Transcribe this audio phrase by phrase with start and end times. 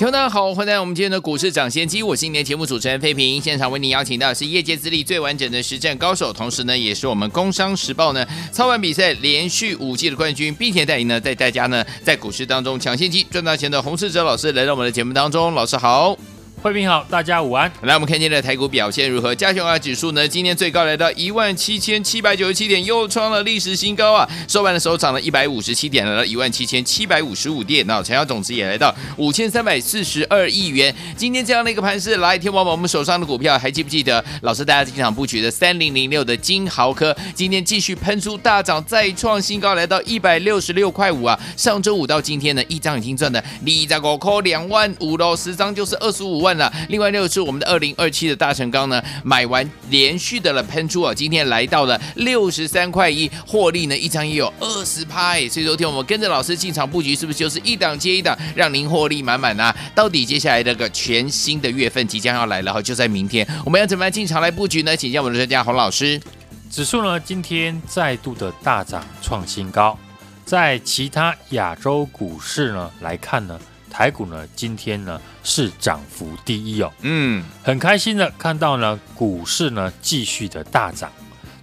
[0.00, 3.38] 听众大家好，欢迎来到我们今天的股市抢先机，我是今天节目主持人费平。
[3.38, 16.16] 现场为您邀请到的是业界资历最完整的实战高手，同时呢，也是我们工商时报呢操盘比赛连续五季的冠军，并且带领呢，带大家呢在股市当中抢先机赚大钱的洪世哲老师来到我们的节目当中，老师好。
[16.62, 17.72] 慧平好，大家午安。
[17.80, 19.34] 来，我们看今天的台股表现如何？
[19.34, 20.28] 加权指数呢？
[20.28, 24.28] 今天最高来到一万七千七百九十七点，又创了历史新高啊！
[24.46, 27.86] 收盘的时候涨了一百五十七点，来到一万七千七百五十五点。
[27.86, 30.94] 那成交总值也来到五千三百四十二亿元。
[31.16, 34.22] 今天这样的一个盘势，来，天王宝，我们手上的股票还记不记得？
[34.42, 41.40] 老师大家经常布局的三零零六的金豪科，今天继续喷出大涨，再创新高，来到一百六十六块五啊！
[41.56, 46.70] 上周五到今天呢，一张已经赚了你在高扣两万五喽，十张就是二十五万了。
[46.90, 47.30] 另外六。
[47.30, 59.72] 是我们的二零二七的大成钢呢，买完连续的了喷出啊，今天来到了六十三块一，获利呢一张也有二十趴，所以昨天我们跟着老师进场布局，是不是就是一档接一档，让您获利满满呢？
[59.94, 64.96] 到底接下来这个全新的月份即将要来了哈，就在明天，我们要怎么样进场来布局呢？
[64.96, 66.20] 请教我们的专家洪老师。
[66.68, 69.96] 指数呢今天再度的大涨创新高，
[70.44, 73.56] 在其他亚洲股市呢来看呢。
[73.90, 81.10] 台股呢，今天呢是涨幅第一哦，嗯，很开心的看到呢，股市呢继续的大涨。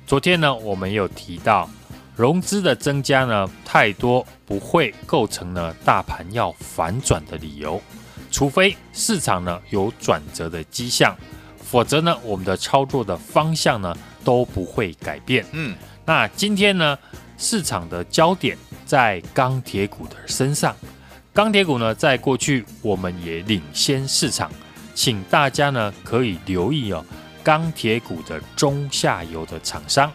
[0.06, 1.70] 昨天呢，我们有提到
[2.16, 7.82] 融资的增加呢太多，不会构成呢大盘要反转的理由，
[8.30, 11.16] 除非市场呢有转折的迹象，
[11.64, 15.46] 否则呢我们的操作的方向呢都不会改变。
[15.54, 15.76] 嗯，
[16.06, 16.98] 那今天呢
[17.38, 20.76] 市场的焦点在钢铁股的身上。
[21.38, 24.52] 钢铁股呢，在过去我们也领先市场，
[24.96, 27.06] 请大家呢可以留意哦，
[27.44, 30.12] 钢铁股的中下游的厂商，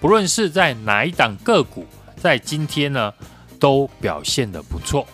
[0.00, 1.86] 不论是在哪一档个股，
[2.16, 3.14] 在今天呢
[3.60, 5.06] 都表现的不错。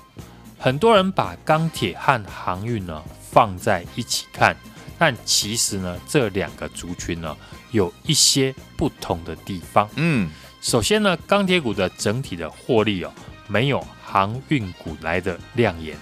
[0.59, 4.57] 很多人把钢铁和航运呢放在一起看，
[4.99, 7.37] 但其实呢这两个族群呢
[7.73, 9.87] 有一些不同的地方。
[9.97, 10.31] 嗯，
[10.63, 13.13] 首先呢，钢铁股的整体的获利哦
[13.49, 13.87] 没有。
[14.13, 15.97] 航运股来的亮眼，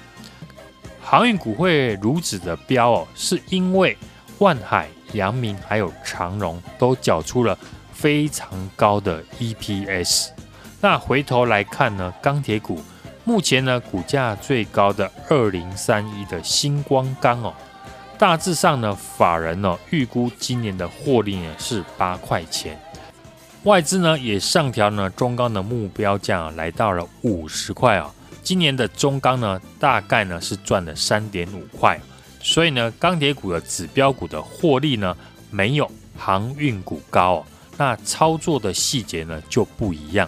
[1.01, 3.97] 航运股会如此的飙哦，是因为
[4.39, 7.57] 万海、阳明还有长荣都缴出了
[7.93, 10.31] 非常高的 EPS。
[10.81, 12.83] 那回头来看呢，钢铁股
[13.23, 17.55] 目前呢股价最高的二零三一的星光钢哦，
[18.19, 22.77] 大致上呢法人呢预估今年的获利呢是八块钱。
[23.65, 28.11] 外资呢也上调呢中钢的目标价啊，来到了五十块啊。
[28.43, 32.01] 今年的中钢呢大概呢是赚了三点五块，
[32.43, 35.15] 所以呢钢铁股的指标股的获利呢
[35.51, 37.47] 没有航运股高哦。
[37.77, 40.27] 那操作的细节呢就不一样，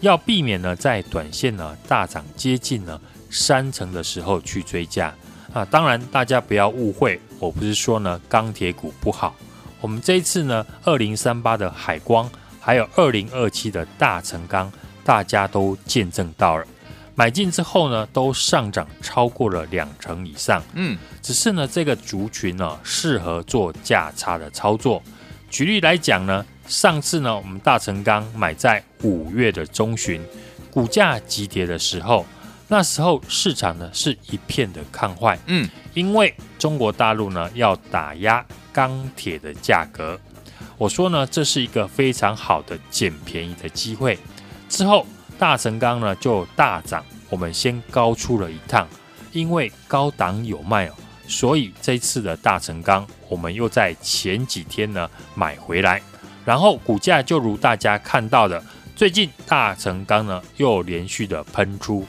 [0.00, 2.98] 要避免呢在短线呢大涨接近呢
[3.30, 5.14] 三成的时候去追加
[5.52, 5.66] 啊。
[5.66, 9.36] 当然大家不要误会，我不是说呢钢铁股不好。
[9.80, 12.28] 我们这一次呢，二零三八的海光，
[12.60, 14.70] 还有二零二七的大成钢，
[15.04, 16.66] 大家都见证到了，
[17.14, 20.62] 买进之后呢，都上涨超过了两成以上。
[20.74, 25.02] 嗯，只是呢，这个族群呢，适合做价差的操作。
[25.48, 30.20] 举例来讲呢，上次呢，我们大成钢买在五月的中旬，
[30.70, 32.26] 股价急跌的时候，
[32.68, 35.38] 那时候市场呢是一片的看坏。
[35.46, 38.44] 嗯，因为中国大陆呢要打压。
[38.70, 40.16] 钢铁的价格，
[40.76, 44.16] 我说呢，这是一个非常好的捡便宜的机会。
[44.68, 45.04] 之后
[45.36, 48.86] 大成钢呢就大涨，我们先高出了一趟，
[49.32, 50.94] 因为高档有卖哦，
[51.26, 56.00] 所以这次的大成钢我们又在前几天呢买回来，
[56.44, 58.62] 然后股价就如大家看到的，
[58.94, 62.06] 最近大成钢呢又连续的喷出。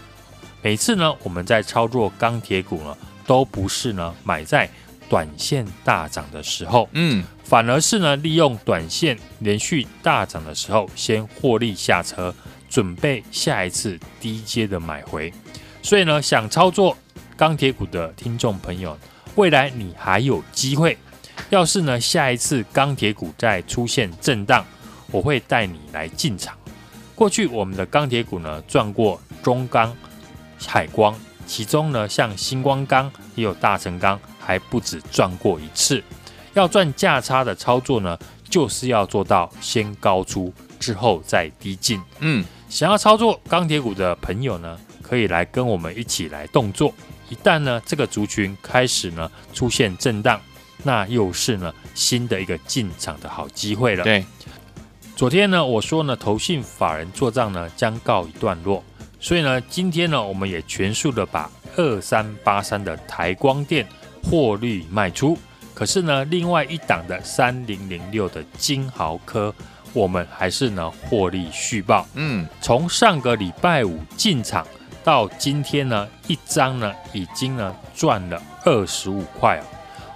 [0.62, 4.70] 每次呢我们在操作钢铁股呢，都不是呢买在。
[5.10, 12.32] 短线大涨的时候，嗯，反而是呢，利用短线连续大涨的时候，先获利下车，
[12.70, 15.34] 准备下一次低阶的买回。
[15.82, 16.96] 所以呢，想操作
[17.36, 18.96] 钢铁股的听众朋友，
[19.34, 20.96] 未来你还有机会。
[21.50, 24.64] 要是呢，下一次钢铁股再出现震荡，
[25.10, 26.56] 我会带你来进场。
[27.16, 29.92] 过去我们的钢铁股呢，赚过中钢、
[30.68, 31.16] 海光，
[31.46, 34.20] 其中呢，像星光钢也有大成钢。
[34.42, 36.04] 还不止赚过一次，
[36.56, 38.18] 要赚价差的操作呢，
[38.50, 42.02] 就是要做到先高出之后再低进。
[42.18, 46.92] 嗯，想要操作钢铁股的朋友呢，可以来跟我们一起来动作。
[47.30, 50.42] 一旦呢这个族群开始呢出现震荡，
[50.82, 54.04] 那又是呢新的一个进场的好机会了。
[54.04, 54.26] 对，
[55.16, 58.84] 昨天呢我说呢投信法人做账呢将告一段落，
[59.20, 63.88] 所以呢今天呢我们也全数的把二三八三的台光电
[64.24, 65.38] 获利卖出。
[65.74, 69.54] 可是呢，另外一档的三零零六的金豪科，
[69.94, 72.06] 我们还是呢获利续报。
[72.16, 74.68] 嗯，从上个礼拜五进场
[75.06, 79.64] 到今天呢，一张呢已经呢赚了二十五块哦。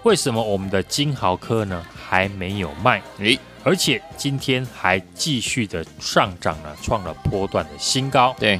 [0.03, 3.01] 为什么我们的金豪科呢还没有卖？
[3.19, 8.35] 诶，而且今天还继续的上涨呢，创了波段的新高。
[8.37, 8.59] 对，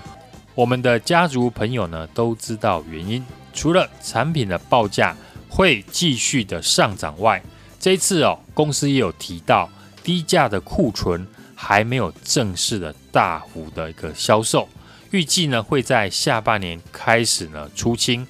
[0.55, 5.15] 我们的家族朋友呢都知道原因，除了产品的报价。
[5.55, 7.39] 会继续的上涨外，
[7.79, 9.69] 这一次哦，公司也有提到
[10.03, 14.67] 低价的库存还没有正式的大幅的一个销售，
[15.11, 18.25] 预计呢会在下半年开始呢出清，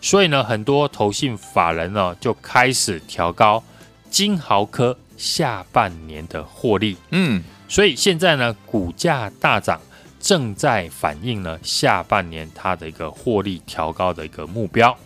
[0.00, 3.62] 所以呢很多投信法人呢就开始调高
[4.08, 9.78] 金豪科下半年的获利，嗯，所以现在呢股价大涨，
[10.22, 14.96] 正在反映呢下半年它的一个获利调高的一个目标。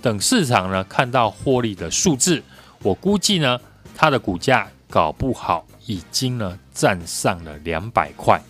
[0.00, 2.40] 等市场呢看到获利的数字，
[2.82, 3.58] 我估计呢
[3.96, 8.40] 它的股价搞不好已经呢站上了两百块，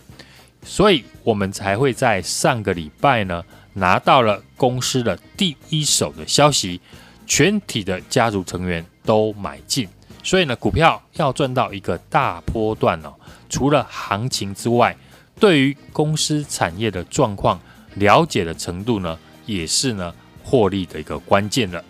[0.63, 3.43] 所以我们才会在上个礼拜呢
[3.73, 6.81] 拿到了公司的第一手的消息，
[7.25, 9.87] 全体的家族成员都买进，
[10.21, 13.13] 所以呢股票要赚到一个大波段哦，
[13.49, 14.95] 除了行情之外，
[15.39, 17.59] 对于公司产业的状况
[17.95, 20.13] 了解的程度呢，也是呢。
[20.41, 21.83] 获利的一个关键了，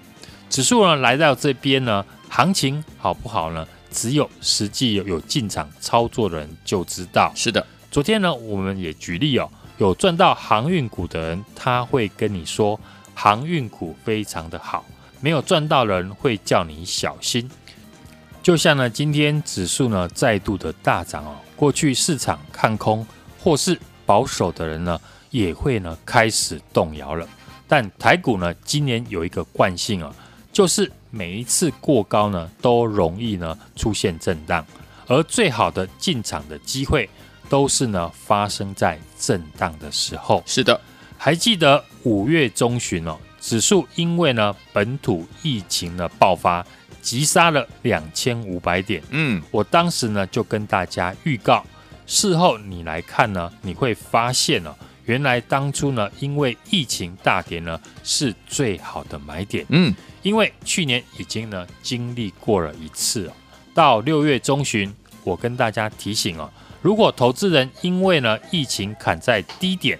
[0.49, 3.65] 指数呢来到这边呢，行情好不好呢？
[3.89, 7.31] 只有实际有有进场操作的人就知道。
[7.33, 12.77] 是的，昨天呢，我们也举例哦，有赚到航运股的人，他会跟你说
[13.13, 14.83] 航运股非常的好；
[15.21, 17.49] 没有赚到的人会叫你小心。
[18.43, 23.07] 就像呢，今天指数呢再度的大涨哦，过去市场看空
[23.41, 24.99] 或是保守的人呢，
[25.29, 27.27] 也会呢开始动摇了。
[27.67, 30.13] 但台股呢，今年有一个惯性啊，
[30.51, 34.65] 就是每一次过高呢，都容易呢出现震荡，
[35.07, 37.09] 而最好的进场的机会，
[37.47, 40.43] 都是呢发生在震荡的时候。
[40.45, 40.79] 是的，
[41.17, 46.65] 还记得五月中旬哦，指数因为呢本土疫情的爆发，
[47.01, 49.03] 急杀了两千五百点。
[49.11, 51.63] 嗯，我当时呢就跟大家预告，
[52.09, 54.75] 事后你来看呢，你会发现呢。
[55.05, 59.65] 原来当初呢，因为疫情大跌呢，是最好的买点。
[59.69, 63.33] 嗯，因为去年已经呢经历过了一次哦。
[63.73, 66.49] 到六月中旬，我跟大家提醒哦，
[66.81, 69.97] 如果投资人因为呢疫情砍在低点，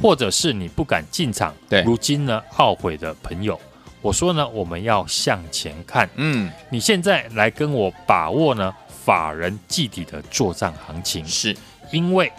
[0.00, 3.60] 或者是你不敢进场，对，如今呢懊悔的朋友，
[4.00, 6.08] 我说呢，我们要向前看。
[6.16, 8.74] 嗯，你现在来跟我把握呢
[9.06, 11.56] 法人季底的做账行情，是
[11.90, 12.30] 因为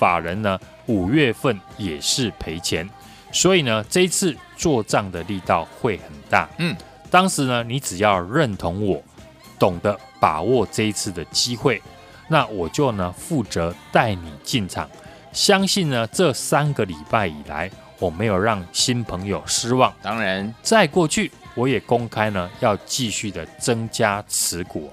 [0.00, 0.58] 法人呢。
[0.86, 2.86] 五月份也是赔钱，
[3.32, 6.46] 所以呢，这一次做账的力道会很大。
[6.58, 6.76] 嗯，
[7.10, 9.02] 当时呢，你只要认同我，
[9.58, 11.80] 懂得把握这一次的机会，
[12.28, 14.86] 那我就呢负责带你进场。
[15.32, 19.90] 相信呢，这三个礼拜以来，我没有让新朋友失望。
[20.02, 24.90] 当然，在过去我也公开呢，要继续的增加持股。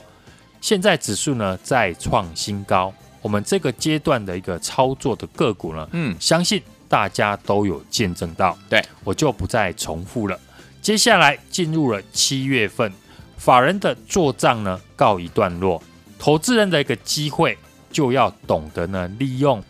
[0.62, 2.94] 现在指数呢在创新高。
[3.22, 10.40] 我们这个阶段的一个操作的个股呢，嗯，相信大家都有见证到，对，我就不再重复了。
[10.82, 12.92] 接下来进入了七月份，
[13.38, 15.80] 法人的做账呢告一段落，
[16.18, 17.56] 投资人的一个机会
[17.92, 19.64] 就要懂得呢利用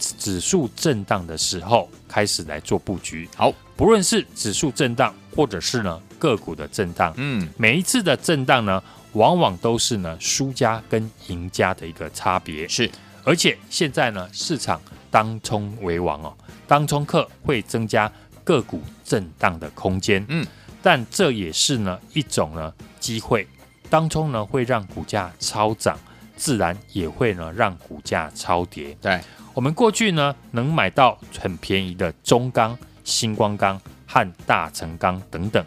[0.00, 3.28] 指数震荡的时候开始来做布局。
[3.36, 8.82] 好，不论是指数震荡，或者是呢个股的震荡，嗯，每一次的震荡呢。
[9.16, 12.68] 往往都是呢输家跟赢家的一个差别。
[12.68, 12.90] 是，
[13.24, 14.80] 而且现在呢市场
[15.10, 16.36] 当冲为王哦，
[16.68, 18.10] 当冲客会增加
[18.44, 20.46] 个股震荡的空间，嗯，
[20.82, 23.48] 但这也是呢一种呢机会，
[23.88, 25.98] 当冲呢会让股价超涨，
[26.36, 28.96] 自然也会呢让股价超跌。
[29.00, 29.18] 对，
[29.54, 35.64] 我们过去呢能买到很便宜的中钢、星光钢和大成钢等等。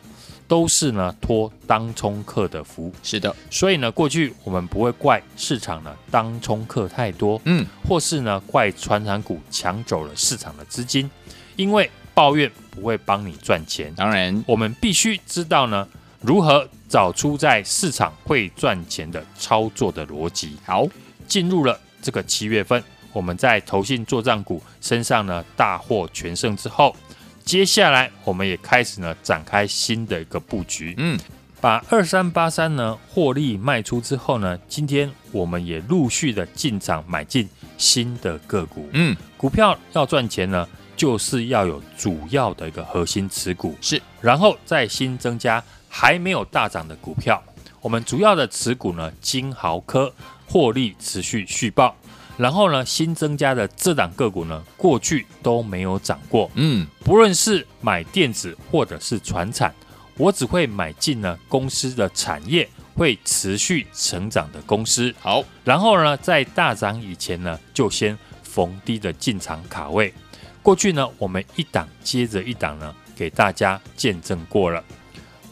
[0.50, 11.10] 都是呢托当冲客的福，是的，所以呢过去我们不会怪市场呢当冲客太多，嗯，或是呢怪传产股抢走了市场的资金，
[11.56, 13.94] 因为抱怨不会帮你赚钱。
[13.96, 15.88] 当然，我们必须知道呢，
[16.20, 20.58] 如何找出在市场会赚钱的操作的逻辑。
[20.66, 20.88] 好，
[21.28, 26.96] 进入了这个七月份，我们在投信做账股身上呢大获全胜之后，
[27.44, 30.94] 接下来我们也开始呢展开新的一个布局。
[30.98, 31.20] 嗯。
[31.62, 38.88] 把二三八三呢获利卖出之后呢，今天我们也陆续的进场买进新的个股。
[38.94, 40.66] 嗯，股票要赚钱呢，
[40.96, 47.44] 就是要有主要的一个核心持股，是，然后再新增加还没有大涨的股票。
[47.82, 50.14] 我们主要的持股呢，金豪科
[50.48, 51.94] 获利持续续报，
[52.40, 56.50] 然后呢，新增加的这档个股呢，过去都没有涨过。
[56.56, 59.76] 嗯，不论是买电子或者是传产。
[60.16, 70.14] 我只会买进呢公司的产业会持续成长的公司，好，然后呢在大涨以前呢就先逢低的进场卡位。
[70.62, 74.84] 过去呢我们一档接着一档呢给大家见证过了，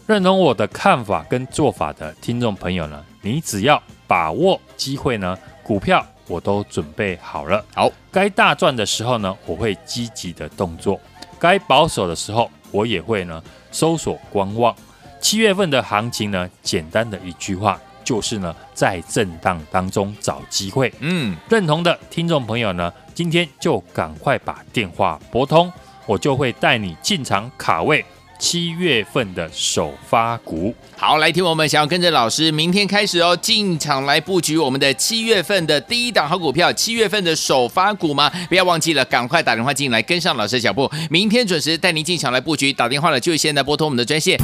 [0.06, 7.64] 认同我的看法跟做法的听众朋友呢，你只要把握机会呢，股票我都准备好了。
[7.74, 11.00] 好，该大赚的时候呢，我会积极的动作；
[11.40, 13.42] 该保守的时候，我也会呢。
[13.70, 14.76] 搜索观望，
[15.22, 20.92] 七月份的行情呢，简单的一句话就是呢，在震荡当中找机会。
[21.00, 25.72] 嗯，认同的听众朋友呢，今天就赶快把电话拨通，
[26.08, 28.04] 我就会带你进场卡位。
[28.40, 38.32] 七月份的首发股，好，来听我们想要跟着老师明天开始哦，进场来布局我们的七月份的第一档好股票，七月份的首发股吗？
[38.48, 42.72] 不要忘记了，赶快打电话进来跟上老师的脚步，明天准时带您进场来布局。
[42.72, 44.38] 打电话了就现在拨通我们的专线。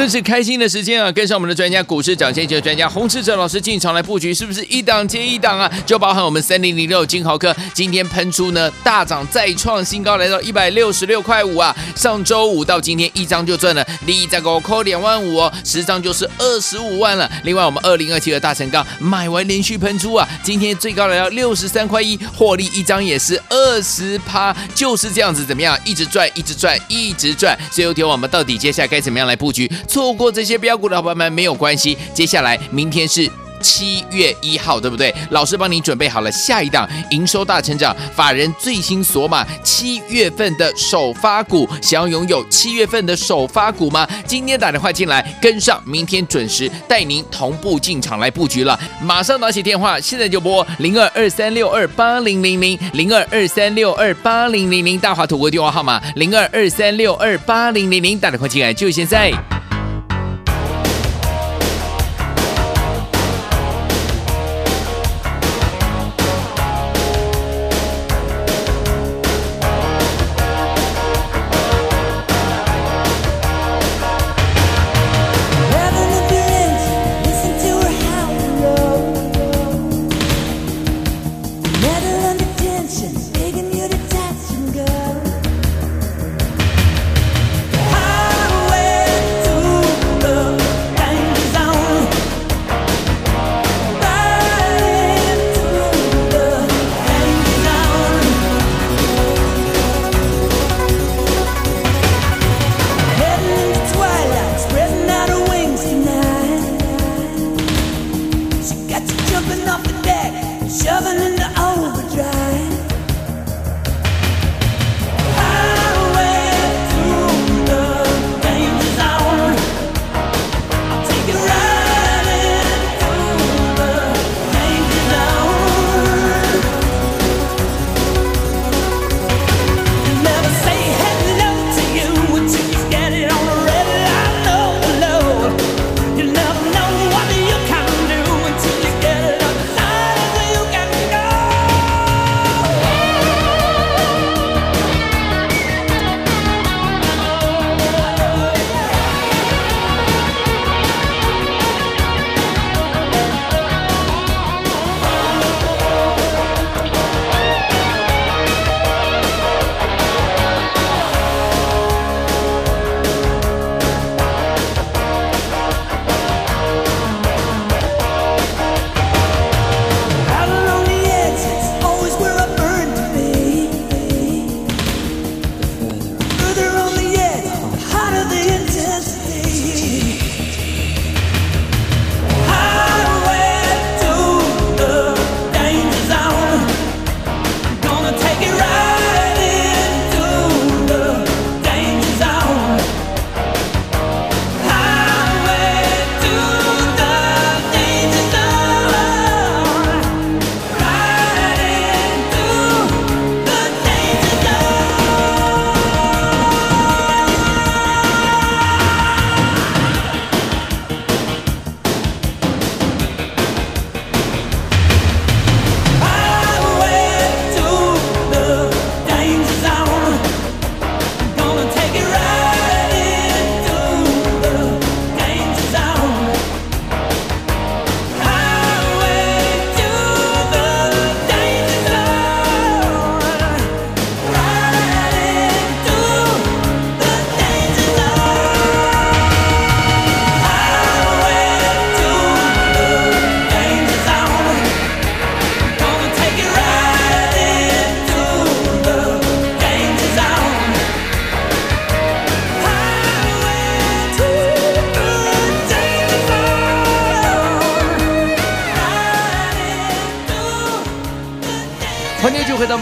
[0.00, 1.12] 真是开心的时间啊！
[1.12, 5.70] 跟上我们的专家，股市涨先机的专家洪士哲老师进场来布局，是不是一档接一档啊？
[5.84, 11.76] 就包含我们三零零六金豪科今天喷出呢大涨，再创新高，来到一百六十六块五啊！
[11.94, 17.30] 上周五到今天一张就赚了，第一张高扣两万五哦，十张就是二十五万了。
[17.44, 25.78] 另外我们二零二七的大成钢买完连续喷出啊，今天最高来到六十三块一，获利一张也是二十趴，就是这样子，怎么样？
[25.84, 27.54] 一直赚，一直赚，一直赚。
[27.70, 29.70] 所以有天我们到底接下来该怎么样来布局？
[29.90, 33.28] 错过这些标股的伙伴们没有关系，接下来明天是
[33.60, 35.12] 七月一号，对不对？
[35.30, 44.08] 老师帮你准备好了下一档营收大成长，法人最新索码七月份的首发股，想要拥有七月份的首发股吗？
[44.24, 48.78] 今天打电话进来跟上，明天准时带您同步进场来布局了。
[49.02, 59.30] 马上拿起电话，现在就拨零二二三六二八零零零零二二三六二八零零零大华图国电话号码零二二三六二八零零零，打电话进来就现在。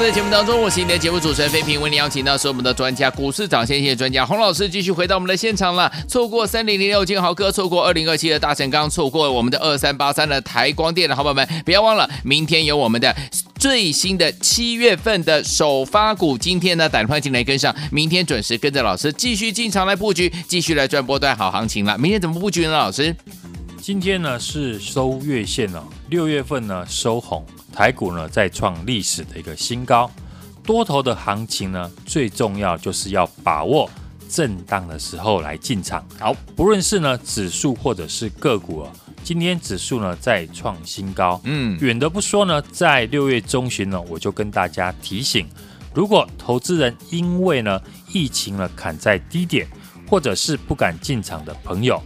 [0.09, 5.93] 回到我们的节目当中，我是你的节目主持人飞平，为你邀请到是我们的专家，股市涨先机的专家洪老师，继续回到我们的现场了。
[6.09, 13.15] 错过三零零六金豪哥，错过二零二七的大成钢，错过我们的二三八三的台光电的好朋友们，不要忘了，明天有我们的
[13.59, 21.99] 最新的七月份的首发股，今天呢打电话进来跟上，明天准时跟着老师继续进场来布局，继续来赚波段好行情了。
[21.99, 22.73] 明天怎么布局呢？
[22.73, 23.15] 老师？
[23.89, 27.43] 今天呢是收月线哦，六月份呢收红，
[27.73, 30.11] 台股呢再创历史的一个新高。
[30.63, 33.89] 多头的行情呢，最重要就是要把握
[34.29, 36.07] 震荡的时候来进场。
[36.19, 38.93] 好，不论是呢指数或者是个股哦，
[39.25, 41.41] 今天指数呢再创新高。
[41.45, 45.49] 嗯，远的不说呢，在六月中旬呢，我就跟大家提醒，
[45.95, 47.81] 如果投资人因为呢
[48.13, 49.67] 疫情呢砍在低点，
[50.07, 51.99] 或者是不敢进场的朋友。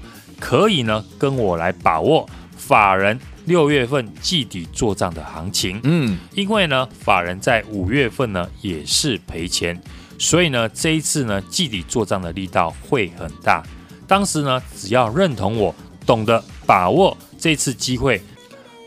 [0.42, 5.80] 可以呢，跟我来把握法人六月份季底做账的行情。
[5.84, 9.80] 嗯，因为呢，法人在五月份呢也是赔钱，
[10.18, 13.62] 所以呢，这一次呢季底做账的力道会很大。
[14.08, 15.72] 当时呢，只要认同我，
[16.04, 18.20] 懂得把握这次机会，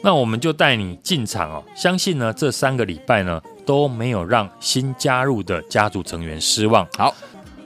[0.04, 1.64] 那我们就带你进场哦。
[1.74, 6.86] 相信呢，这三个礼拜呢都没有让新加入的家族成员失望。
[6.98, 7.16] 好。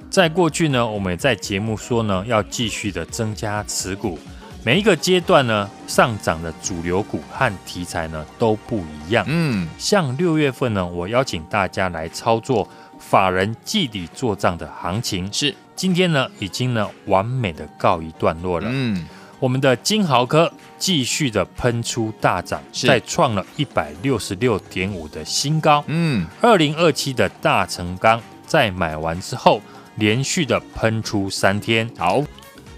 [0.09, 4.17] 在过去呢，我们也在节目说呢，要继续的增加持股。
[4.65, 9.23] 每一个阶段呢，上涨的主流股和题材呢都不一样。
[9.27, 12.67] 嗯，像六月份呢，我邀请大家来操作
[12.99, 15.31] 法人季底做账的行情。
[15.31, 18.67] 是，今天呢已经呢完美的告一段落了。
[18.69, 19.07] 嗯，
[19.39, 25.83] 我们的金豪科继续的喷出大涨，再创了一百六十六点五的新高。
[25.85, 29.61] 嗯，二零二七的大成钢在买完之后。
[29.99, 32.23] 连续的喷出三天，好，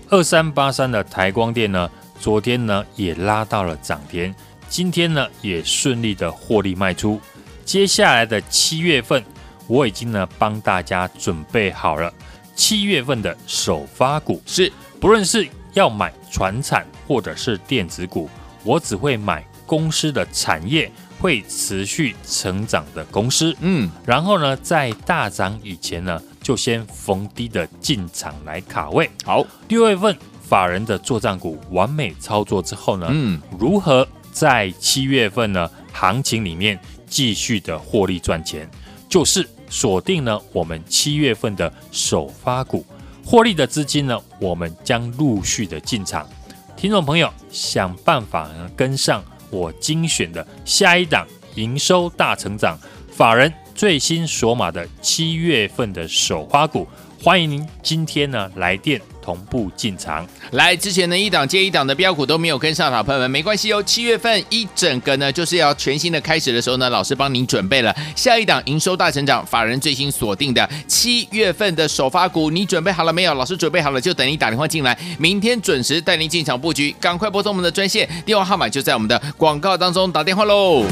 [0.09, 4.33] 二三八三的台光电呢，昨天呢也拉到了涨停，
[4.67, 7.21] 今天呢也顺利的获利卖出。
[7.63, 9.23] 接下来的七月份，
[9.67, 12.11] 我已经呢帮大家准备好了
[12.55, 14.71] 七月份的首发股，是。
[14.99, 18.29] 不论是要买船产或者是电子股，
[18.63, 26.19] 我只会买公司的产业会持续成长的公司，嗯，然后呢在大涨以前呢。
[26.41, 29.09] 就先逢低的进场来卡位。
[29.23, 38.69] 好，六月份法人的作帐股完美操作之后呢，嗯，如何在七月份呢行情里面继续的获利赚钱？
[39.07, 42.85] 就是锁定呢我们七月份的首发股，
[43.25, 46.27] 获利的资金呢，我们将陆续的进场。
[46.75, 52.79] 听众朋友，想办法呢跟上我精选的下一档营收大成长
[53.21, 53.53] 法人。
[53.75, 56.87] 最新锁码的七月份的首发股，
[57.23, 60.27] 欢迎您今天呢来电同步进场。
[60.53, 63.81] 来之前呢一档接一档的标股都没有跟上，好朋友们没关系哦。
[63.83, 73.35] 七月份一整个呢就是要全新的开始的时候呢，老师帮您准备了下一档营收大成长法人最新锁定的七月份的首发股，你准备好了没有？
[73.35, 80.83] 老师准备好了，就等你打电话进来，明天准时带您进场布局，赶快拨通我们的专线，电话号码就在我们的广告当中，打电话喽。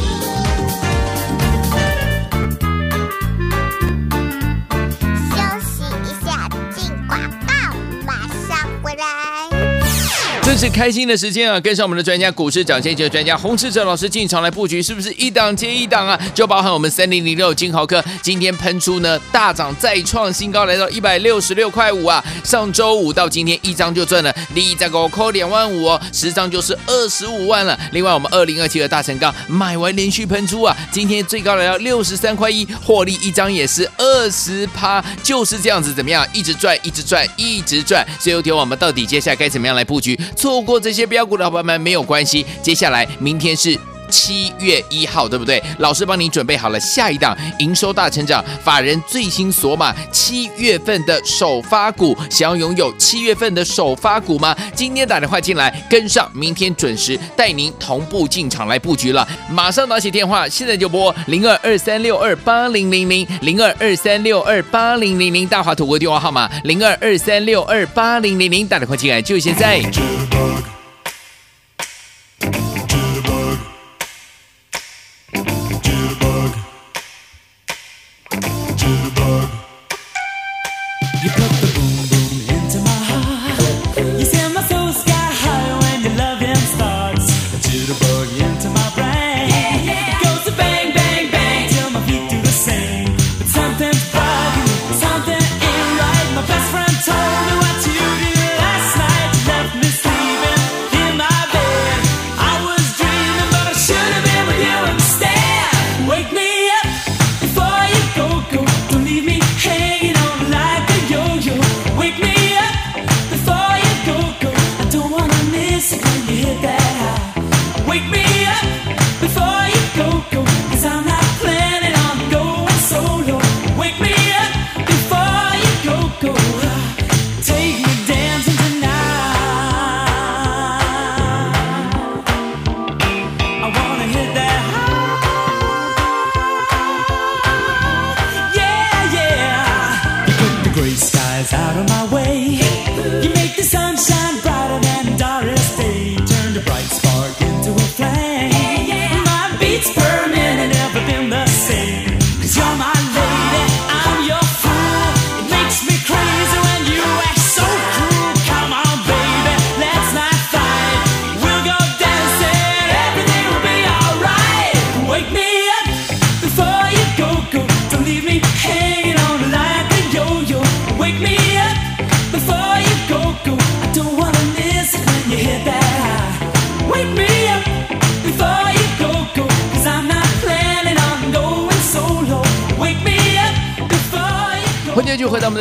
[10.59, 11.57] 是开心的时间啊！
[11.61, 16.19] 跟上我们的专家，股市涨先机的专家洪士哲老师进场来布局，是不是一档接一档啊？
[16.35, 22.21] 就包含我们三零零六金豪科今天喷出呢大涨，再创新高，来到一百六十六块五啊！
[22.43, 27.79] 上周五到今天一张就赚了，利益再给我扣两万五哦，十张就是二十五万了。
[27.93, 36.27] 另外我们二零二七的大成钢买完连续喷出啊，今天最高来到六十三块一，获利一张也是二十趴，就是这样子，怎么样？
[36.33, 38.05] 一直赚，一直赚，一直赚。
[38.19, 40.19] 所以有天我们到底接下来该怎么样来布局？
[40.35, 45.61] 错错过这些标股的伙伴们没有关系，接下来明天是七月一号，对不对？
[45.77, 54.55] 老师帮你准备好了下一档营收大成长法人最新索码七月份的首发股，想要拥有七月份的首发股吗？
[54.73, 59.27] 今天打电话进来跟上，明天准时带您同步进场来布局了。
[59.49, 69.81] 马上拿起电话，现在就拨零二二三六二八零零零零二二三六二八零零零大华图国电话号码零二二三六二八零零零，打电话进来就现在。
[81.21, 82.18] You put boom boom.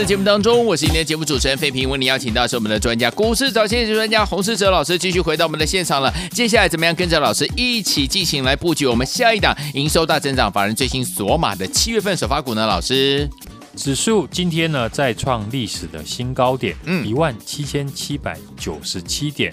[0.08, 6.10] 节目当中，我是今天节目主持人费平，为你邀请到是我们的专家，股市早先机专家洪世哲老师，继续回到我们的现场了。
[6.30, 12.66] 接下来怎么样跟着老师一起进行来布局我们下一档营收大增长、法人最新索码的七月份首发股呢？
[12.66, 13.28] 老师，
[13.76, 19.52] 指数今天呢再创历史的新高点，嗯，一万七千七百九十七点，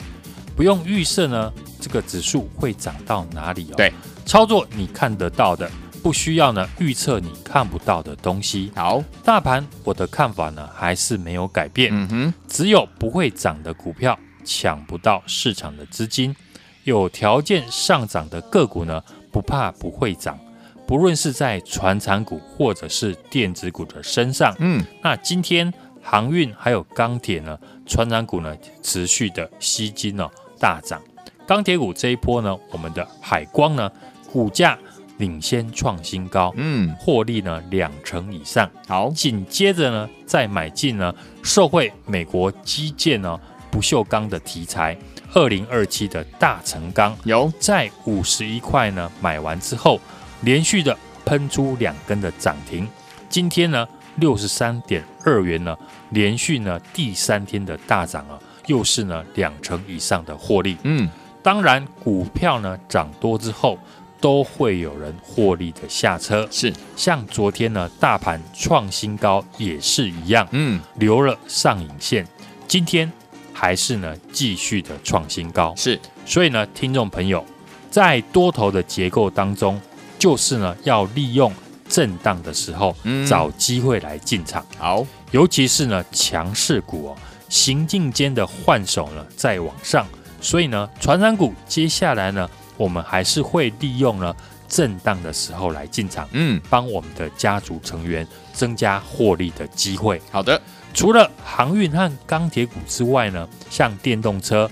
[0.56, 3.76] 不用预设呢，这个指数会涨到哪里哦？
[3.76, 3.92] 对，
[4.26, 5.70] 操作你看得到的。
[6.06, 8.72] 不需要呢预测你看不到的东西。
[8.76, 11.90] 好，大盘我的看法呢还是没有改变。
[11.92, 16.36] 嗯哼，只有不会涨的股票抢不到市场的资金，
[16.84, 20.38] 有条件上涨的个股呢不怕不会涨。
[20.86, 31.02] 不论是在船产股或者是电子股的身上，嗯，那今天航运还有钢铁呢，船产股呢持续的吸金哦大涨。
[31.48, 33.92] 钢铁股这一波呢，我们的海光呢
[34.32, 34.78] 股价。
[35.18, 38.70] 领先创新高，嗯，获利呢两成以上。
[38.88, 43.40] 好，紧接着呢再买进呢，受惠美国基建呢
[43.72, 44.98] 不锈钢的题材，
[45.34, 50.00] 二零二七的大成钢有在五十一块呢买完之后，
[50.42, 52.86] 连续的喷出两根的涨停。
[53.30, 55.78] 今天呢六十三点二元呢，
[56.10, 60.76] 连续呢第三天的大涨啊，又是呢两成以上的获利。
[60.84, 61.10] 嗯，
[61.42, 63.80] 当然股票呢涨多之后。
[64.20, 66.74] 都会有人获利的下车，是。
[66.96, 72.26] 像昨天呢，大盘创新高也是一样，嗯，留了上影线，
[72.68, 73.12] 今天
[73.54, 77.46] 还是呢继续的创新高，是，所以呢，听众朋友
[77.92, 79.80] 在多头的结构当中，
[80.18, 81.54] 就是呢要利用
[81.88, 87.18] 震荡的时候，嗯，找机会来进场，好，尤其是呢强势股哦，
[87.50, 90.08] 行进间的换手呢在往上，
[90.42, 92.50] 所以呢，传染股接下来呢。
[92.78, 94.36] 我们还是会利用呢
[94.68, 100.22] 震荡的时候来进场，嗯，帮我们的家族成员增加获利的机会。
[100.32, 100.60] 好的，
[100.94, 104.70] 除了航运和钢铁股之外呢，像电动车、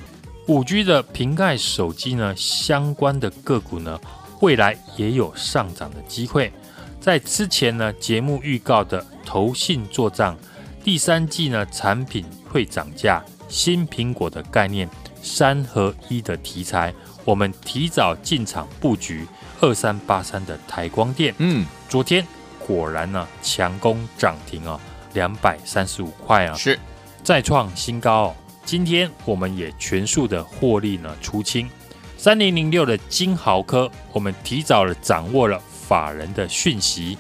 [0.47, 3.99] 五 G 的瓶盖手机呢相关的个股呢，
[4.41, 6.51] 未来也有上涨的机会。
[6.99, 10.37] 在之前呢节目预告的投信做账，
[10.83, 14.89] 第三季呢产品会涨价，新苹果的概念，
[15.21, 16.93] 三合一的题材。
[17.25, 19.25] 我们提早进场布局
[19.61, 22.25] 二三八三的台光电，嗯，昨天
[22.59, 24.79] 果然呢强攻涨停啊，
[25.13, 26.77] 两百三十五块啊，是。
[27.23, 28.35] 再创新高哦。
[28.65, 31.69] 今天我们也全数的获利呢出清，
[32.17, 37.17] 三零零六的金豪科，我们提早了掌握了法人的讯息，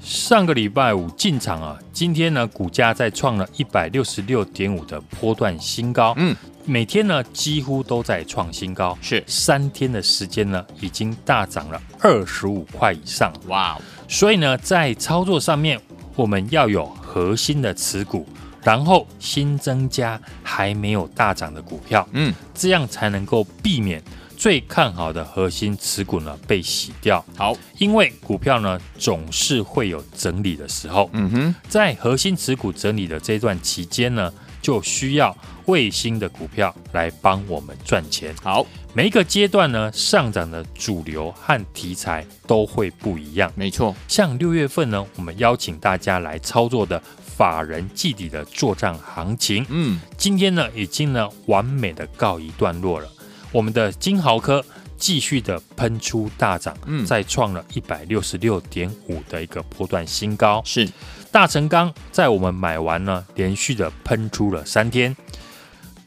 [0.00, 6.36] 上个礼拜五进场啊，今天呢股价再创了一百六十六点五的波段新高，嗯。
[6.66, 9.22] 每天呢，几乎都在创新高，是。
[9.26, 13.82] 三天的时间呢，已经大涨了二十五块以上，哇哦！
[14.06, 15.80] 所以呢，在操作上面，
[16.14, 18.26] 我们要有核心的持股，
[18.62, 24.02] 然后新增加还没有大涨的股票，嗯，这样才能够避免
[24.36, 27.24] 最看好的核心持股呢被洗掉。
[27.36, 35.36] 好，因为股票呢总是会有整理的时候，嗯哼，在核心持股整理的这段期间呢，就需要。
[35.70, 38.34] 卫星的股票来帮我们赚钱。
[38.42, 43.50] 好，每一个阶段呢，上涨的主流和题材都会不一样。
[43.54, 53.08] 没错，像六月份呢，我们邀请大家来操作的法人季底的作战行情，嗯，今天呢已经呢完美的告一段落了。
[53.52, 54.64] 我们的金豪科
[54.96, 60.60] 继续的喷出大涨，嗯，再创了一百六十六点五的一个波段新高。
[60.64, 60.88] 是，
[61.30, 65.16] 大成钢在我们买完呢，连续的喷出了三天。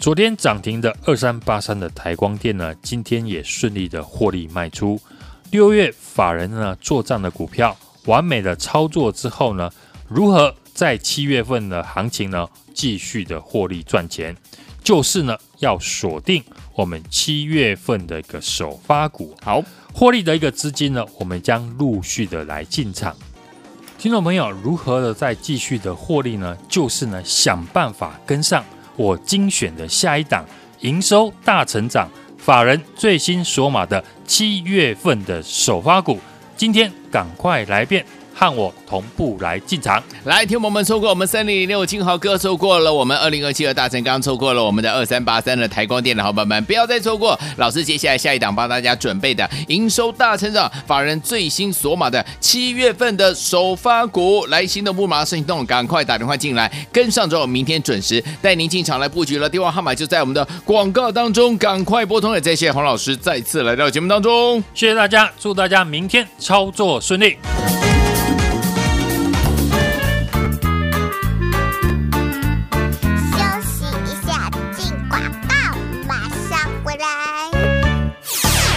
[0.03, 4.99] 昨天涨停的二三八三的台光电呢，今天也顺利的获利卖出。
[5.49, 9.71] 六月法人呢做账的股票，完美的操作之后呢，
[10.09, 14.35] 如何在七月份的行情呢，继续的获利赚钱，
[14.83, 16.43] 就是呢要锁定
[16.75, 19.63] 我们七月份的一个首发股，好
[19.93, 23.15] 获利的一个资金呢，我们将陆续的来进场。
[23.97, 26.57] 听众朋友，如何的再继续的获利呢？
[26.67, 30.45] 就是呢想办法跟上我精选的下一档
[30.81, 36.19] 营收大成长、法人最新索码的七月份的首发股，
[36.55, 38.05] 今天赶快来变。
[38.33, 62.33] 和我同步来进场，来听我们错过我们三零零六金豪哥错过了我们二零二七的大成刚错过了我们的二三八三的台光电的好朋友们，不要再错过老师接下来下一档帮大家准备的营收大成长，法人最新索码的七月份的首发股，来新的木马行动，赶快打电话进来跟上之后，明天准时带您进场来布局了，电话号码就在我们的广告当中，赶快拨通。
[62.33, 67.37] 也再谢谢洪老师再次来到节目当中，谢谢大家，祝大家明天操作顺利。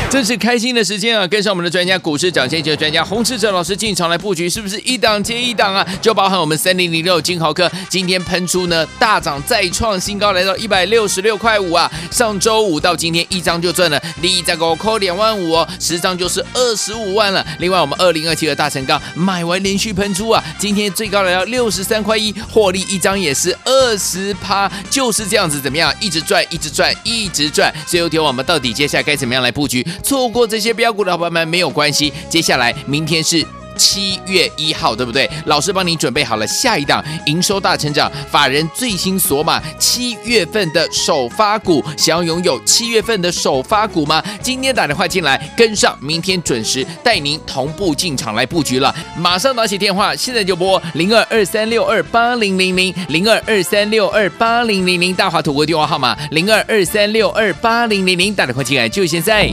[0.09, 1.27] 真是开心的时间啊！
[1.27, 5.87] 跟上我们的专家股市涨先机的专家洪士哲老师进场来布局，是不是一档接一档啊？
[6.01, 11.91] 就包含我们三零零六金豪科今天喷出呢大涨再创新高，来到一百六十六块五啊！
[12.11, 17.45] 上周五到今天一张就赚了，第一再给我扣两万五哦，十张就是二十五万了。
[17.59, 25.93] 另外我们二零二七的大成钢买完连续喷出啊，今天最高来到六十三块一，获利一张也是二十趴，就是这样子，怎么样？
[26.01, 27.75] 一直赚，一直赚，一直赚。
[27.85, 29.87] 最后天我们到底接下来该怎么样来布局？
[30.03, 33.45] 错过这些标股的伙伴们没有关系，接下来明天是
[33.77, 35.29] 七月一号，对不对？
[35.45, 44.23] 老师帮你准备好了下一档营收大成长，法人最新索码七月份的首发股，想要拥有七月份的首发股吗？
[44.41, 48.95] 今天打电话进来跟上，明天准时带您同步进场来布局了。
[49.15, 59.53] 马上拿起电话，现在就拨零二二三六二八零零零零二二三六二八零零零大华图国电话号码零二二三六二八零零零，打电话进来就现在。